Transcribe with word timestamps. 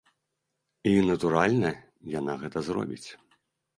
І, 0.91 0.93
натуральна, 1.09 1.71
яна 2.19 2.33
гэта 2.45 2.67
зробіць. 2.71 3.07